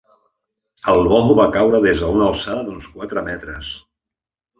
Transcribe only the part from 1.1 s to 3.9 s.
bou va caure des d’una alçada d’uns quatre metres.